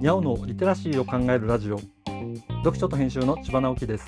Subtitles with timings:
[0.00, 1.78] にゃおのリテラシーを考えるラジオ。
[2.64, 4.06] 読書と編集の千葉直樹です。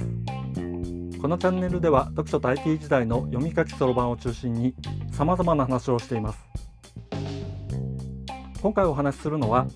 [1.21, 4.75] このチャンネルでは読書と IT 時代の読み書きそろばんを中心に
[5.13, 6.39] 様々な話をしています。
[8.63, 9.67] 今回お話しするのは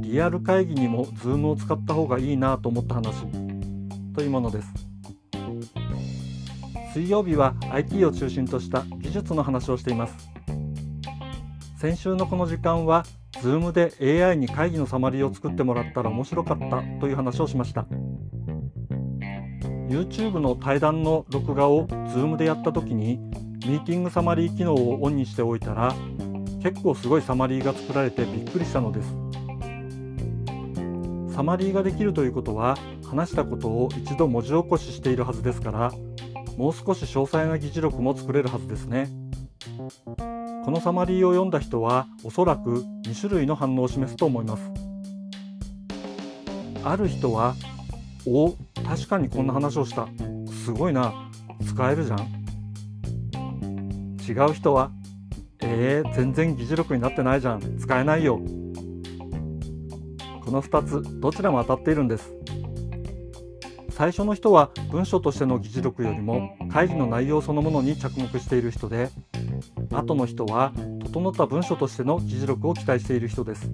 [0.00, 3.24] リアル会議にも Zoom を使った方がいいなと思った話
[4.16, 4.68] というものです。
[6.92, 10.28] 水曜日は IT を中心とした技術の話をしています。
[11.78, 13.04] 先週のこの時間は
[13.42, 17.86] Zoom で AI に会議のサマリーを作ってもらったら面白かったという話をしました。
[19.88, 23.18] YouTube の対談の録画を Zoom でやった時に
[23.66, 25.94] ミーティングサマリー機能をオンにしておいたら
[26.62, 29.14] 結構すごいサマリーが作られてびっくりしたのです。
[31.34, 35.92] サマリーができるということは話したことを一度文字起こししているはずですから
[36.56, 39.08] もう少し詳細な議事録も作れるはずですね。
[40.64, 44.70] このサマリーを読んだ人はおそらく2種類の反応を示すと思います。
[46.84, 47.54] ある人は
[48.26, 50.08] お確かにこんな話をした。
[50.64, 51.30] すごいな。
[51.66, 52.18] 使えるじゃん
[54.28, 54.92] 違う人は
[55.60, 57.78] えー、全然議事録になってないじゃん。
[57.78, 58.38] 使えないよ
[60.44, 62.32] この2つどちらも当たっているんです。
[63.90, 69.10] 最初の人は文書としての議事録よりも会議の内容そのものに着目している人で
[69.90, 70.72] 後の人は
[71.04, 73.70] 整った文書としての議事録を期待している人です。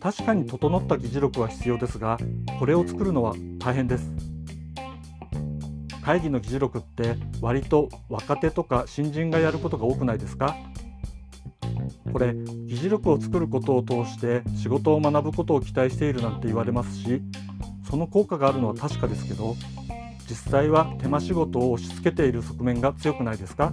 [0.00, 2.18] 確かに整った議事録は必要ですが
[2.58, 4.10] これを作るのは大変です。
[6.02, 10.56] 会議の議事録って割と若手とか新人がやることが多くないですか？
[12.12, 17.20] これ議事録を作ることを通して仕事を学ぶことを期待しているなんて言われますし
[17.90, 19.54] その効果があるのは確かですけど
[20.28, 23.72] 実際は手間仕事を押し付けている側面が強くないですか？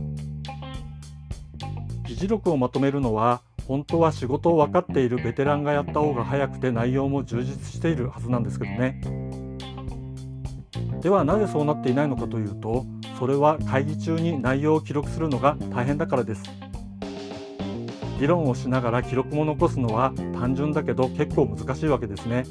[2.08, 9.02] 議事録をまとめるのは本当は仕事を分かっているベテランがやった方が早くて内容も充実しているはずなんですけどね。
[11.02, 12.86] ではなぜそうなっていないのかというと
[13.20, 16.44] それは会議中に内容を記録するのが大変だからです。
[18.20, 22.46] 議論をしながら記録も残すのは単純だけど結構難しいわけですね。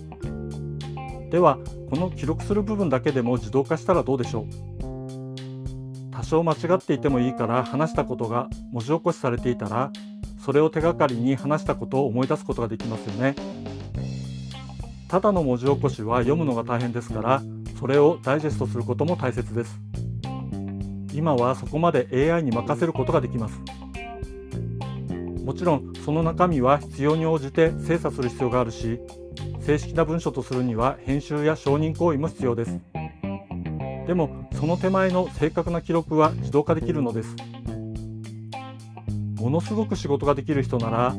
[1.35, 1.59] では
[1.91, 4.47] この記録する部分だけでも自動化したらどうでしょう？
[6.13, 9.91] 多少間違っていてもいいから話したことが文字起こしされていたら
[10.39, 13.35] それを手がかりに話したことを思い出すことができますよね。
[15.09, 17.43] ただの文字起こしは読むのが大変ですから
[17.81, 19.81] それをダイジェストすることも大切です。
[21.13, 23.61] 今はそこまで AI に任せることができます。
[25.45, 29.01] もちろんその中身は必要に応じて精査する必要があるし
[29.65, 32.81] 正式な文書とするには編集や承認行為も必要です。
[34.07, 37.35] でもその手前の正確な記録は自動化できるのです。
[39.41, 41.15] ものすごく仕事ができる人なら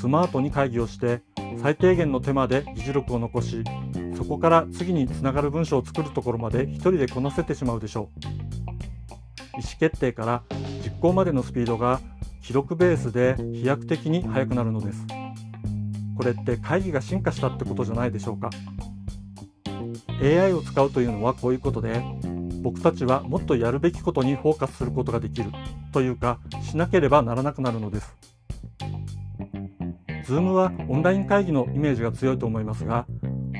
[0.00, 1.20] スマートに会議をして
[1.60, 3.62] 最低限の手間で議事録を残し
[4.16, 8.20] そこから次につながる文章を作るところまで一人でこなせてしまうでしょう。
[9.54, 10.42] 意思決定から
[10.82, 12.00] 実行までのスピードが
[12.42, 15.21] 記録ベースで飛躍的に速くなるのです。
[16.16, 18.50] これって会議が進化したってことじゃないでしょうか。
[20.22, 22.00] AI を使うというのはこういうことで
[22.62, 25.50] 僕たちはもっとやるべきことにフォーカスすることができる
[25.92, 28.16] というかしなければならなくなるのです。
[30.26, 33.06] Zoom はオンライン会議のイメージが強いと思いますが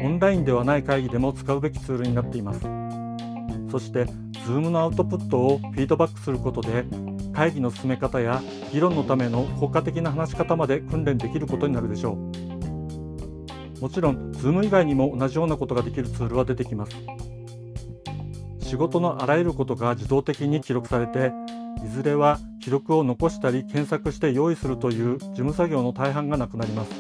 [0.02, 2.60] オンラインではない会議でも使うべきツールになっています。
[3.70, 4.04] そして
[4.46, 6.84] Zoom のアウトプットをフィードバックすることで
[7.32, 13.80] 会議の進め方や議論のための効果的な話し方まで訓練できることになるでしょう。
[13.80, 16.92] もちろん Zoom 以外にも同じようなことができるツールは出てきます。
[18.60, 21.32] 仕事のあらゆることが自動的に記録されて
[21.84, 26.90] いずれは記録を残したり検索して用意するという事務作業の大半がなくなります。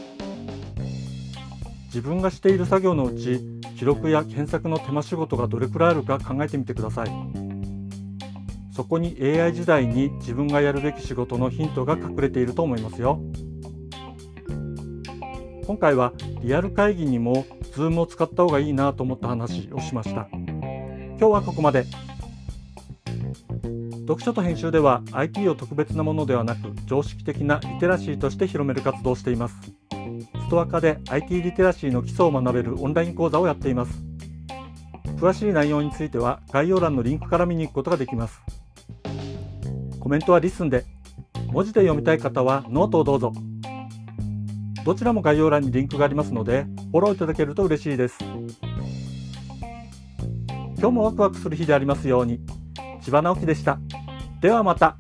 [1.86, 3.40] 自分がしている作業のうち
[3.76, 7.51] 記録や検索の手間仕事がどれくらいあるか考えてみてください。
[8.72, 13.20] そこに AI 時代に自分がやるべき仕事のヒントが隠れていると思いますよ。
[15.66, 20.26] 今回はリアル会議にも Zoom を使った方がいいなと思った話をしました。
[20.32, 21.84] 今日はここまで。
[24.00, 29.54] 読書と編集では IT を特別なものではなく常識的なリテラシーとして広める活動をしています。
[30.46, 34.02] ストア化で IT リテラシーの基礎を学べるオンライン講座をやっています。
[35.16, 38.42] 詳しい内容については概要欄のリンクから見に行くことができます。
[40.02, 40.84] コメントは LISTEN で、
[41.52, 43.32] 文字で読みたい方はノートをどうぞ。
[44.84, 48.18] どちらも概要欄にリンクがありますので、フォローいただけると嬉しいです。
[50.76, 52.40] 今日もワクワクする日でありますように。
[53.00, 53.78] 千葉直樹でした。
[54.40, 54.96] ではまた。